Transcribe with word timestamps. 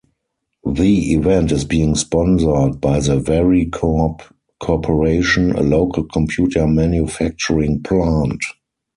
The 0.65 1.13
event 1.13 1.51
is 1.51 1.63
being 1.63 1.93
sponsored 1.93 2.81
by 2.81 3.01
the 3.01 3.19
Varicorp 3.19 4.21
Corporation, 4.59 5.51
a 5.51 5.61
local 5.61 6.05
computer 6.05 6.65
manufacturing 6.65 7.83
plant. 7.83 8.41